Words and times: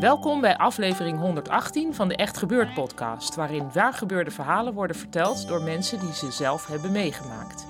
Welkom 0.00 0.40
bij 0.40 0.56
aflevering 0.56 1.18
118 1.18 1.94
van 1.94 2.08
de 2.08 2.16
Echt 2.16 2.36
Gebeurd 2.36 2.74
podcast, 2.74 3.34
waarin 3.34 3.70
waargebeurde 3.72 4.30
verhalen 4.30 4.74
worden 4.74 4.96
verteld 4.96 5.48
door 5.48 5.62
mensen 5.62 6.00
die 6.00 6.14
ze 6.14 6.30
zelf 6.30 6.66
hebben 6.66 6.92
meegemaakt. 6.92 7.66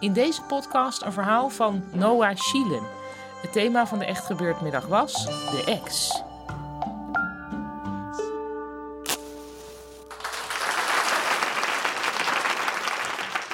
In 0.00 0.12
deze 0.12 0.42
podcast 0.42 1.02
een 1.02 1.12
verhaal 1.12 1.48
van 1.48 1.84
Noah 1.92 2.36
Schielen. 2.36 2.82
Het 3.42 3.52
thema 3.52 3.86
van 3.86 3.98
de 3.98 4.04
Echt 4.04 4.24
Gebeurd 4.24 4.60
middag 4.60 4.86
was 4.86 5.24
de 5.24 5.64
ex. 5.66 6.10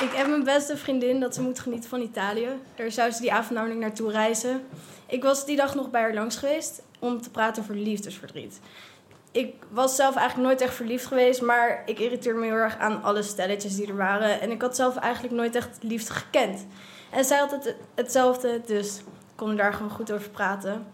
Ik 0.01 0.13
heb 0.13 0.27
mijn 0.27 0.45
beste 0.45 0.77
vriendin 0.77 1.21
dat 1.21 1.35
ze 1.35 1.43
moet 1.43 1.61
genieten 1.61 1.91
van 1.91 2.01
Italië. 2.01 2.49
Daar 2.75 2.91
zou 2.91 3.11
ze 3.11 3.21
die 3.21 3.33
avond 3.33 3.51
namelijk 3.51 3.81
naartoe 3.81 4.11
reizen. 4.11 4.63
Ik 5.07 5.23
was 5.23 5.47
die 5.47 5.57
dag 5.57 5.75
nog 5.75 5.91
bij 5.91 6.01
haar 6.01 6.15
langs 6.15 6.37
geweest 6.37 6.83
om 7.03 7.21
te 7.21 7.31
praten 7.31 7.63
over 7.63 7.75
liefdesverdriet. 7.75 8.61
Ik 9.31 9.55
was 9.69 9.97
zelf 9.97 10.17
eigenlijk 10.17 10.49
nooit 10.49 10.61
echt 10.61 10.75
verliefd 10.75 11.07
geweest, 11.07 11.43
maar 11.43 11.83
ik 11.87 11.99
irriteerde 11.99 12.39
me 12.39 12.47
heel 12.47 12.55
erg 12.55 12.79
aan 12.79 13.03
alle 13.03 13.23
stelletjes 13.23 13.77
die 13.77 13.87
er 13.87 13.97
waren. 13.97 14.41
En 14.41 14.51
ik 14.51 14.63
had 14.63 14.77
zelf 14.77 14.97
eigenlijk 14.97 15.35
nooit 15.35 15.55
echt 15.55 15.79
liefde 15.81 16.13
gekend. 16.13 16.67
En 17.11 17.25
zij 17.25 17.39
had 17.39 17.51
het, 17.51 17.75
hetzelfde, 17.95 18.61
dus 18.67 18.99
ik 18.99 19.05
kon 19.35 19.57
daar 19.57 19.73
gewoon 19.73 19.91
goed 19.91 20.13
over 20.13 20.31
praten. 20.31 20.87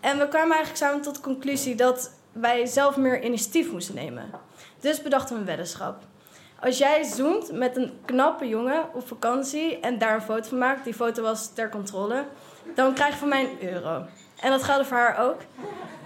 En 0.00 0.18
we 0.18 0.28
kwamen 0.28 0.56
eigenlijk 0.56 0.76
samen 0.76 1.02
tot 1.02 1.14
de 1.14 1.20
conclusie 1.20 1.74
dat 1.74 2.10
wij 2.32 2.66
zelf 2.66 2.96
meer 2.96 3.22
initiatief 3.22 3.72
moesten 3.72 3.94
nemen. 3.94 4.30
Dus 4.80 5.02
bedachten 5.02 5.34
we 5.34 5.40
een 5.40 5.46
weddenschap. 5.46 6.02
Als 6.60 6.78
jij 6.78 7.04
zoent 7.04 7.52
met 7.52 7.76
een 7.76 7.92
knappe 8.04 8.48
jongen 8.48 8.94
op 8.94 9.08
vakantie 9.08 9.80
en 9.80 9.98
daar 9.98 10.14
een 10.14 10.22
foto 10.22 10.48
van 10.48 10.58
maakt, 10.58 10.84
die 10.84 10.94
foto 10.94 11.22
was 11.22 11.52
ter 11.54 11.68
controle, 11.68 12.24
dan 12.74 12.94
krijg 12.94 13.12
je 13.12 13.18
van 13.18 13.28
mij 13.28 13.42
een 13.42 13.68
euro. 13.72 14.06
En 14.40 14.50
dat 14.50 14.62
geldt 14.62 14.86
voor 14.86 14.96
haar 14.96 15.18
ook. 15.18 15.40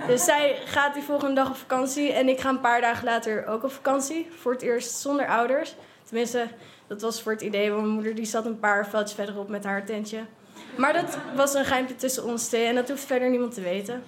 Dus 0.06 0.24
zij 0.24 0.58
gaat 0.64 0.94
die 0.94 1.02
volgende 1.02 1.34
dag 1.34 1.48
op 1.48 1.56
vakantie 1.56 2.12
en 2.12 2.28
ik 2.28 2.40
ga 2.40 2.48
een 2.48 2.60
paar 2.60 2.80
dagen 2.80 3.04
later 3.04 3.46
ook 3.46 3.64
op 3.64 3.72
vakantie. 3.72 4.28
Voor 4.40 4.52
het 4.52 4.62
eerst 4.62 4.90
zonder 4.90 5.26
ouders. 5.26 5.74
Tenminste, 6.04 6.46
dat 6.86 7.00
was 7.00 7.22
voor 7.22 7.32
het 7.32 7.40
idee, 7.40 7.70
want 7.70 7.82
mijn 7.82 7.94
moeder 7.94 8.14
die 8.14 8.24
zat 8.24 8.46
een 8.46 8.58
paar 8.58 8.86
veldjes 8.86 9.12
verderop 9.12 9.48
met 9.48 9.64
haar 9.64 9.84
tentje. 9.84 10.20
Maar 10.76 10.92
dat 10.92 11.18
was 11.34 11.54
een 11.54 11.64
geimpje 11.64 11.96
tussen 11.96 12.24
ons 12.24 12.48
twee 12.48 12.66
en 12.66 12.74
dat 12.74 12.88
hoeft 12.88 13.04
verder 13.04 13.30
niemand 13.30 13.54
te 13.54 13.60
weten. 13.60 14.02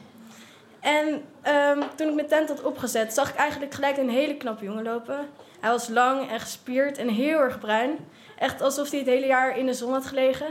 En 0.80 1.06
um, 1.06 1.82
toen 1.94 2.08
ik 2.08 2.14
mijn 2.14 2.26
tent 2.26 2.48
had 2.48 2.62
opgezet, 2.62 3.14
zag 3.14 3.28
ik 3.28 3.36
eigenlijk 3.36 3.74
gelijk 3.74 3.96
een 3.96 4.10
hele 4.10 4.36
knappe 4.36 4.64
jongen 4.64 4.82
lopen. 4.82 5.28
Hij 5.60 5.70
was 5.70 5.88
lang 5.88 6.30
en 6.30 6.40
gespierd 6.40 6.98
en 6.98 7.08
heel 7.08 7.38
erg 7.38 7.58
bruin. 7.58 7.98
Echt 8.38 8.60
alsof 8.60 8.90
hij 8.90 8.98
het 8.98 9.08
hele 9.08 9.26
jaar 9.26 9.58
in 9.58 9.66
de 9.66 9.74
zon 9.74 9.92
had 9.92 10.06
gelegen. 10.06 10.46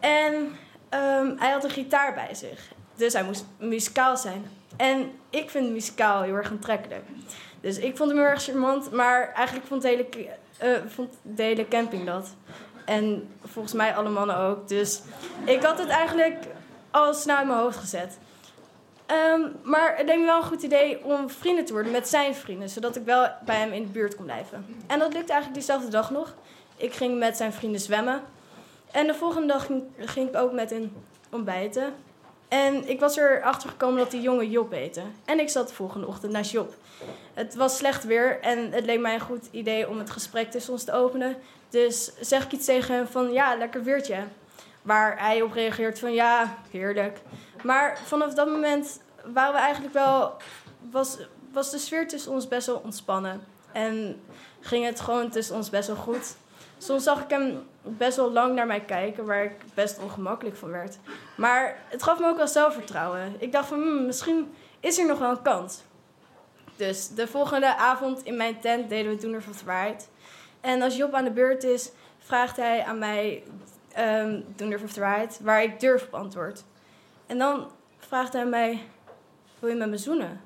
En 0.00 0.34
um, 0.90 1.38
hij 1.38 1.50
had 1.50 1.64
een 1.64 1.70
gitaar 1.70 2.14
bij 2.14 2.34
zich. 2.34 2.72
Dus 2.94 3.12
hij 3.12 3.24
moest 3.24 3.44
muzikaal 3.58 4.16
zijn. 4.16 4.50
En 4.76 5.10
ik 5.30 5.50
vind 5.50 5.70
muzikaal 5.70 6.22
heel 6.22 6.34
erg 6.34 6.50
aantrekkelijk. 6.50 7.04
Dus 7.60 7.78
ik 7.78 7.96
vond 7.96 8.10
hem 8.10 8.18
heel 8.18 8.28
erg 8.28 8.42
charmant. 8.42 8.90
Maar 8.90 9.32
eigenlijk 9.32 9.66
vond 9.66 9.82
de 9.82 9.88
hele, 9.88 10.06
uh, 10.62 10.90
vond 10.90 11.14
de 11.22 11.42
hele 11.42 11.68
camping 11.68 12.06
dat. 12.06 12.34
En 12.84 13.28
volgens 13.44 13.74
mij 13.74 13.94
alle 13.94 14.08
mannen 14.08 14.36
ook. 14.36 14.68
Dus 14.68 15.00
ik 15.44 15.62
had 15.62 15.78
het 15.78 15.88
eigenlijk 15.88 16.44
al 16.90 17.14
snel 17.14 17.40
in 17.40 17.46
mijn 17.46 17.58
hoofd 17.58 17.76
gezet. 17.76 18.18
Um, 19.06 19.56
maar 19.62 19.96
het 19.96 20.06
leek 20.06 20.18
me 20.18 20.24
wel 20.24 20.36
een 20.36 20.42
goed 20.42 20.62
idee 20.62 21.04
om 21.04 21.30
vrienden 21.30 21.64
te 21.64 21.72
worden 21.72 21.92
met 21.92 22.08
zijn 22.08 22.34
vrienden, 22.34 22.68
zodat 22.68 22.96
ik 22.96 23.04
wel 23.04 23.28
bij 23.44 23.56
hem 23.56 23.72
in 23.72 23.82
de 23.82 23.88
buurt 23.88 24.16
kon 24.16 24.24
blijven. 24.24 24.66
En 24.86 24.98
dat 24.98 25.12
lukte 25.12 25.32
eigenlijk 25.32 25.54
diezelfde 25.54 25.90
dag 25.90 26.10
nog. 26.10 26.34
Ik 26.76 26.94
ging 26.94 27.18
met 27.18 27.36
zijn 27.36 27.52
vrienden 27.52 27.80
zwemmen. 27.80 28.22
En 28.90 29.06
de 29.06 29.14
volgende 29.14 29.46
dag 29.46 29.66
ging, 29.66 29.82
ging 29.98 30.28
ik 30.28 30.36
ook 30.36 30.52
met 30.52 30.70
hen 30.70 30.92
ontbijten. 31.30 31.94
En 32.48 32.88
ik 32.88 33.00
was 33.00 33.16
erachter 33.16 33.68
gekomen 33.68 33.98
dat 33.98 34.10
die 34.10 34.20
jongen 34.20 34.50
Job 34.50 34.72
heette. 34.72 35.02
En 35.24 35.40
ik 35.40 35.48
zat 35.48 35.68
de 35.68 35.74
volgende 35.74 36.06
ochtend 36.06 36.32
naast 36.32 36.50
Job. 36.50 36.74
Het 37.34 37.54
was 37.54 37.76
slecht 37.76 38.04
weer 38.04 38.40
en 38.40 38.72
het 38.72 38.84
leek 38.84 39.00
mij 39.00 39.14
een 39.14 39.20
goed 39.20 39.48
idee 39.50 39.88
om 39.88 39.98
het 39.98 40.10
gesprek 40.10 40.50
tussen 40.50 40.72
ons 40.72 40.84
te 40.84 40.92
openen. 40.92 41.36
Dus 41.68 42.12
zeg 42.20 42.44
ik 42.44 42.52
iets 42.52 42.64
tegen 42.64 42.94
hem 42.94 43.06
van 43.06 43.32
ja, 43.32 43.56
lekker 43.56 43.82
weertje. 43.82 44.24
Waar 44.82 45.18
hij 45.18 45.42
op 45.42 45.52
reageert 45.52 45.98
van 45.98 46.12
ja, 46.12 46.58
heerlijk. 46.70 47.18
Maar 47.62 47.98
vanaf 48.04 48.34
dat 48.34 48.46
moment 48.46 49.00
waren 49.32 49.54
we 49.54 49.60
eigenlijk 49.60 49.94
wel. 49.94 50.36
Was, 50.90 51.18
was 51.52 51.70
de 51.70 51.78
sfeer 51.78 52.08
tussen 52.08 52.32
ons 52.32 52.48
best 52.48 52.66
wel 52.66 52.80
ontspannen. 52.84 53.44
En 53.72 54.22
ging 54.60 54.84
het 54.84 55.00
gewoon 55.00 55.30
tussen 55.30 55.56
ons 55.56 55.70
best 55.70 55.86
wel 55.86 55.96
goed. 55.96 56.36
Soms 56.84 57.02
zag 57.02 57.22
ik 57.22 57.30
hem 57.30 57.66
best 57.82 58.16
wel 58.16 58.32
lang 58.32 58.54
naar 58.54 58.66
mij 58.66 58.80
kijken, 58.80 59.24
waar 59.24 59.44
ik 59.44 59.56
best 59.74 59.98
ongemakkelijk 59.98 60.56
van 60.56 60.70
werd. 60.70 60.98
Maar 61.36 61.78
het 61.88 62.02
gaf 62.02 62.18
me 62.18 62.26
ook 62.26 62.36
wel 62.36 62.48
zelfvertrouwen. 62.48 63.34
Ik 63.38 63.52
dacht 63.52 63.68
van, 63.68 63.80
hmm, 63.80 64.06
misschien 64.06 64.54
is 64.80 64.98
er 64.98 65.06
nog 65.06 65.18
wel 65.18 65.30
een 65.30 65.42
kans. 65.42 65.82
Dus 66.76 67.08
de 67.08 67.26
volgende 67.26 67.76
avond 67.76 68.22
in 68.22 68.36
mijn 68.36 68.60
tent 68.60 68.88
deden 68.88 69.12
we 69.12 69.18
Doener 69.18 69.42
van 69.42 69.54
Waarheid. 69.64 70.08
En 70.60 70.82
als 70.82 70.96
Job 70.96 71.14
aan 71.14 71.24
de 71.24 71.30
beurt 71.30 71.64
is, 71.64 71.90
vraagt 72.18 72.56
hij 72.56 72.84
aan 72.84 72.98
mij 72.98 73.42
um, 73.98 74.44
Doener 74.56 74.78
van 74.78 75.02
Waarheid, 75.02 75.40
waar 75.42 75.62
ik 75.62 75.80
durf 75.80 76.06
op 76.06 76.14
antwoord. 76.14 76.64
En 77.26 77.38
dan 77.38 77.70
vraagt 77.98 78.32
hij 78.32 78.46
mij, 78.46 78.82
wil 79.58 79.68
je 79.68 79.76
met 79.76 79.88
me 79.88 79.98
zoenen? 79.98 80.40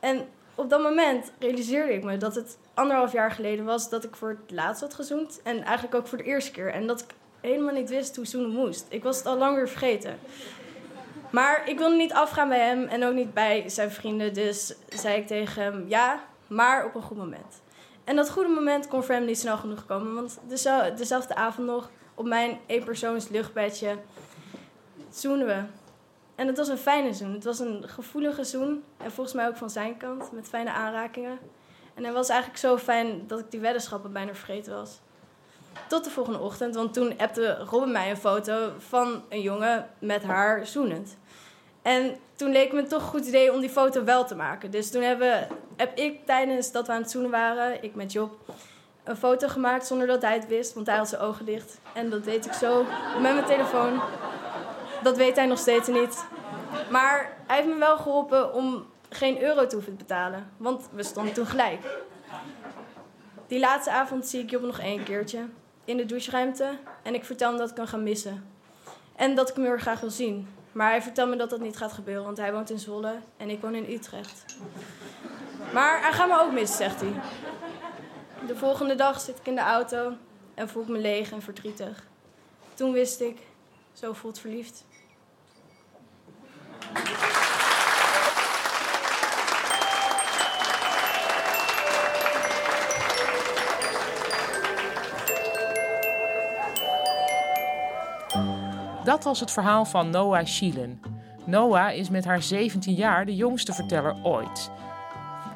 En 0.00 0.28
op 0.60 0.70
dat 0.70 0.82
moment 0.82 1.32
realiseerde 1.38 1.94
ik 1.94 2.04
me 2.04 2.16
dat 2.16 2.34
het 2.34 2.58
anderhalf 2.74 3.12
jaar 3.12 3.30
geleden 3.30 3.64
was 3.64 3.90
dat 3.90 4.04
ik 4.04 4.16
voor 4.16 4.28
het 4.28 4.50
laatst 4.50 4.80
had 4.80 4.94
gezoend. 4.94 5.40
En 5.42 5.62
eigenlijk 5.62 5.94
ook 5.94 6.06
voor 6.06 6.18
de 6.18 6.24
eerste 6.24 6.50
keer. 6.50 6.72
En 6.72 6.86
dat 6.86 7.00
ik 7.00 7.14
helemaal 7.40 7.74
niet 7.74 7.88
wist 7.88 8.16
hoe 8.16 8.26
zoenen 8.26 8.50
moest. 8.50 8.86
Ik 8.88 9.02
was 9.02 9.16
het 9.16 9.26
al 9.26 9.38
lang 9.38 9.56
weer 9.56 9.68
vergeten. 9.68 10.18
Maar 11.30 11.68
ik 11.68 11.78
wilde 11.78 11.96
niet 11.96 12.12
afgaan 12.12 12.48
bij 12.48 12.66
hem 12.66 12.84
en 12.84 13.04
ook 13.04 13.14
niet 13.14 13.34
bij 13.34 13.68
zijn 13.68 13.90
vrienden. 13.90 14.34
Dus 14.34 14.74
zei 14.88 15.16
ik 15.16 15.26
tegen 15.26 15.62
hem 15.62 15.84
ja, 15.88 16.24
maar 16.46 16.84
op 16.84 16.94
een 16.94 17.02
goed 17.02 17.16
moment. 17.16 17.62
En 18.04 18.16
dat 18.16 18.30
goede 18.30 18.48
moment 18.48 18.88
kon 18.88 19.04
voor 19.04 19.14
hem 19.14 19.24
niet 19.24 19.38
snel 19.38 19.56
genoeg 19.56 19.86
komen. 19.86 20.14
Want 20.14 20.38
dezelfde 20.96 21.34
avond 21.34 21.66
nog 21.66 21.90
op 22.14 22.26
mijn 22.26 22.58
eenpersoons 22.66 23.28
luchtbedje 23.28 23.96
zoenen 25.10 25.46
we. 25.46 25.62
En 26.40 26.46
het 26.46 26.56
was 26.56 26.68
een 26.68 26.78
fijne 26.78 27.12
zoen. 27.12 27.32
Het 27.32 27.44
was 27.44 27.58
een 27.58 27.88
gevoelige 27.88 28.44
zoen. 28.44 28.84
En 28.96 29.12
volgens 29.12 29.36
mij 29.36 29.48
ook 29.48 29.56
van 29.56 29.70
zijn 29.70 29.96
kant, 29.96 30.32
met 30.32 30.48
fijne 30.48 30.70
aanrakingen. 30.70 31.38
En 31.94 32.04
het 32.04 32.14
was 32.14 32.28
eigenlijk 32.28 32.60
zo 32.60 32.78
fijn 32.78 33.26
dat 33.26 33.38
ik 33.38 33.50
die 33.50 33.60
weddenschappen 33.60 34.12
bijna 34.12 34.34
vergeten 34.34 34.74
was. 34.74 35.00
Tot 35.88 36.04
de 36.04 36.10
volgende 36.10 36.38
ochtend, 36.38 36.74
want 36.74 36.94
toen 36.94 37.18
appte 37.18 37.56
Robin 37.56 37.92
mij 37.92 38.10
een 38.10 38.16
foto 38.16 38.72
van 38.78 39.22
een 39.28 39.40
jongen 39.40 39.88
met 39.98 40.22
haar 40.22 40.66
zoenend. 40.66 41.16
En 41.82 42.16
toen 42.36 42.50
leek 42.50 42.72
me 42.72 42.82
toch 42.82 43.02
een 43.02 43.08
goed 43.08 43.26
idee 43.26 43.52
om 43.52 43.60
die 43.60 43.70
foto 43.70 44.04
wel 44.04 44.24
te 44.24 44.34
maken. 44.34 44.70
Dus 44.70 44.90
toen 44.90 45.02
hebben, 45.02 45.48
heb 45.76 45.98
ik 45.98 46.26
tijdens 46.26 46.72
dat 46.72 46.86
we 46.86 46.92
aan 46.92 47.00
het 47.00 47.10
zoenen 47.10 47.30
waren, 47.30 47.82
ik 47.82 47.94
met 47.94 48.12
Job, 48.12 48.36
een 49.04 49.16
foto 49.16 49.48
gemaakt 49.48 49.86
zonder 49.86 50.06
dat 50.06 50.22
hij 50.22 50.34
het 50.34 50.46
wist, 50.46 50.74
want 50.74 50.86
hij 50.86 50.96
had 50.96 51.08
zijn 51.08 51.20
ogen 51.20 51.44
dicht. 51.44 51.78
En 51.94 52.10
dat 52.10 52.24
deed 52.24 52.46
ik 52.46 52.52
zo 52.52 52.84
met 53.20 53.34
mijn 53.34 53.44
telefoon. 53.44 54.00
Dat 55.02 55.16
weet 55.16 55.36
hij 55.36 55.46
nog 55.46 55.58
steeds 55.58 55.88
niet. 55.88 56.24
Maar 56.90 57.36
hij 57.46 57.56
heeft 57.56 57.68
me 57.68 57.78
wel 57.78 57.96
geholpen 57.96 58.52
om 58.52 58.86
geen 59.08 59.42
euro 59.42 59.66
te 59.66 59.74
hoeven 59.74 59.96
te 59.96 60.04
betalen. 60.04 60.50
Want 60.56 60.88
we 60.92 61.02
stonden 61.02 61.32
toen 61.32 61.46
gelijk. 61.46 61.86
Die 63.46 63.58
laatste 63.58 63.90
avond 63.90 64.26
zie 64.26 64.42
ik 64.42 64.50
Job 64.50 64.62
nog 64.62 64.78
één 64.78 65.02
keertje. 65.02 65.48
In 65.84 65.96
de 65.96 66.06
doucheruimte. 66.06 66.78
En 67.02 67.14
ik 67.14 67.24
vertel 67.24 67.48
hem 67.48 67.58
dat 67.58 67.70
ik 67.70 67.76
hem 67.76 67.86
ga 67.86 67.96
missen. 67.96 68.48
En 69.16 69.34
dat 69.34 69.48
ik 69.48 69.54
hem 69.54 69.64
heel 69.64 69.78
graag 69.78 70.00
wil 70.00 70.10
zien. 70.10 70.48
Maar 70.72 70.90
hij 70.90 71.02
vertelt 71.02 71.28
me 71.28 71.36
dat 71.36 71.50
dat 71.50 71.60
niet 71.60 71.76
gaat 71.76 71.92
gebeuren. 71.92 72.24
Want 72.24 72.36
hij 72.36 72.52
woont 72.52 72.70
in 72.70 72.78
Zwolle 72.78 73.14
en 73.36 73.50
ik 73.50 73.60
woon 73.60 73.74
in 73.74 73.92
Utrecht. 73.92 74.44
Maar 75.72 76.00
hij 76.02 76.12
gaat 76.12 76.28
me 76.28 76.40
ook 76.40 76.52
missen, 76.52 76.76
zegt 76.76 77.00
hij. 77.00 77.12
De 78.46 78.56
volgende 78.56 78.94
dag 78.94 79.20
zit 79.20 79.38
ik 79.38 79.46
in 79.46 79.54
de 79.54 79.60
auto 79.60 80.12
en 80.54 80.68
voel 80.68 80.82
ik 80.82 80.88
me 80.88 80.98
leeg 80.98 81.32
en 81.32 81.42
verdrietig. 81.42 82.06
Toen 82.74 82.92
wist 82.92 83.20
ik, 83.20 83.38
zo 83.92 84.12
voelt 84.12 84.38
verliefd. 84.38 84.84
Dat 99.04 99.24
was 99.24 99.40
het 99.40 99.50
verhaal 99.50 99.84
van 99.84 100.10
Noah 100.10 100.44
Schielen. 100.44 101.00
Noah 101.44 101.94
is 101.94 102.10
met 102.10 102.24
haar 102.24 102.42
17 102.42 102.94
jaar 102.94 103.26
de 103.26 103.36
jongste 103.36 103.72
verteller 103.72 104.16
ooit. 104.22 104.70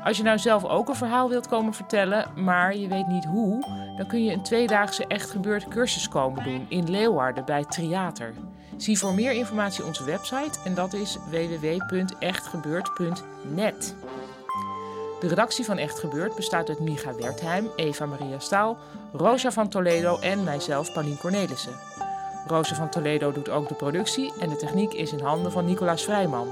Als 0.05 0.17
je 0.17 0.23
nou 0.23 0.39
zelf 0.39 0.65
ook 0.65 0.89
een 0.89 0.95
verhaal 0.95 1.29
wilt 1.29 1.49
komen 1.49 1.75
vertellen, 1.75 2.31
maar 2.37 2.77
je 2.77 2.89
weet 2.89 3.07
niet 3.07 3.25
hoe, 3.25 3.65
dan 3.97 4.07
kun 4.07 4.25
je 4.25 4.33
een 4.33 4.43
tweedaagse 4.43 5.07
echt 5.07 5.31
gebeurd 5.31 5.69
cursus 5.69 6.09
komen 6.09 6.45
doen 6.45 6.67
in 6.69 6.91
Leeuwarden 6.91 7.45
bij 7.45 7.65
Triater. 7.65 8.35
Zie 8.77 8.99
voor 8.99 9.15
meer 9.15 9.33
informatie 9.33 9.85
onze 9.85 10.05
website 10.05 10.59
en 10.65 10.75
dat 10.75 10.93
is 10.93 11.19
www.echtgebeurd.net. 11.31 13.95
De 15.21 15.29
redactie 15.29 15.65
van 15.65 15.79
Echt 15.79 15.99
Gebeurd 15.99 16.35
bestaat 16.35 16.69
uit 16.69 16.81
Micha 16.81 17.15
Wertheim, 17.15 17.69
Eva 17.77 18.07
Maria 18.07 18.39
Staal, 18.39 18.77
Rosa 19.13 19.51
van 19.51 19.69
Toledo 19.69 20.19
en 20.19 20.45
mijzelf, 20.45 20.93
Paulien 20.93 21.19
Cornelissen. 21.19 21.73
Rosa 22.47 22.75
van 22.75 22.89
Toledo 22.89 23.33
doet 23.33 23.49
ook 23.51 23.69
de 23.69 23.75
productie 23.75 24.33
en 24.41 24.49
de 24.49 24.57
techniek 24.57 24.93
is 24.93 25.13
in 25.13 25.21
handen 25.21 25.53
van 25.53 25.65
Nicolaas 25.65 26.05
Vrijman. 26.05 26.49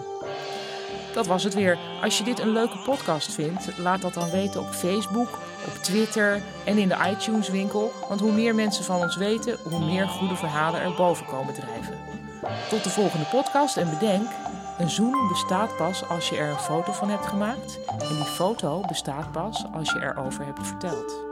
Dat 1.13 1.27
was 1.27 1.45
het 1.45 1.55
weer. 1.55 1.79
Als 2.03 2.19
je 2.19 2.25
dit 2.25 2.39
een 2.39 2.53
leuke 2.53 2.79
podcast 2.79 3.33
vindt, 3.33 3.79
laat 3.79 4.03
dat 4.03 4.15
dan 4.15 4.31
weten 4.31 4.61
op 4.61 4.69
Facebook, 4.69 5.39
op 5.67 5.75
Twitter 5.83 6.43
en 6.65 6.79
in 6.79 6.89
de 6.89 6.97
iTunes 7.11 7.49
winkel. 7.49 7.93
Want 8.09 8.21
hoe 8.21 8.33
meer 8.33 8.55
mensen 8.55 8.85
van 8.85 9.01
ons 9.01 9.17
weten, 9.17 9.57
hoe 9.63 9.85
meer 9.85 10.09
goede 10.09 10.37
verhalen 10.37 10.81
er 10.81 10.95
boven 10.95 11.27
komen 11.27 11.55
drijven. 11.55 11.99
Tot 12.69 12.85
de 12.85 12.91
volgende 12.91 13.27
podcast 13.27 13.77
en 13.77 13.91
bedenk, 13.91 14.31
een 14.79 14.91
zoen 14.91 15.29
bestaat 15.29 15.77
pas 15.77 16.09
als 16.09 16.29
je 16.29 16.37
er 16.37 16.51
een 16.51 16.59
foto 16.59 16.93
van 16.93 17.09
hebt 17.09 17.27
gemaakt. 17.27 17.79
En 17.87 18.17
die 18.17 18.25
foto 18.25 18.81
bestaat 18.89 19.33
pas 19.33 19.65
als 19.75 19.93
je 19.93 20.01
erover 20.01 20.45
hebt 20.45 20.67
verteld. 20.67 21.32